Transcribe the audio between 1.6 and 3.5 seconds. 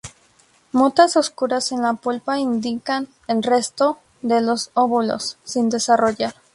en la pulpa indican el